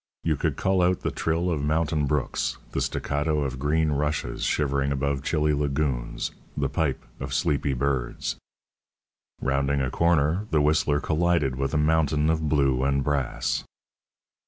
You 0.23 0.35
could 0.35 0.55
cull 0.57 0.81
out 0.81 1.01
the 1.01 1.11
trill 1.11 1.51
of 1.51 1.61
mountain 1.61 2.07
brooks, 2.07 2.57
the 2.71 2.81
staccato 2.81 3.41
of 3.43 3.59
green 3.59 3.91
rushes 3.91 4.43
shivering 4.43 4.91
above 4.91 5.21
chilly 5.21 5.53
lagoons, 5.53 6.31
the 6.57 6.69
pipe 6.69 7.05
of 7.19 7.35
sleepy 7.35 7.73
birds. 7.73 8.35
Rounding 9.43 9.79
a 9.81 9.91
corner, 9.91 10.47
the 10.49 10.59
whistler 10.59 10.99
collided 10.99 11.55
with 11.55 11.75
a 11.75 11.77
mountain 11.77 12.31
of 12.31 12.49
blue 12.49 12.83
and 12.83 13.03
brass. 13.03 13.63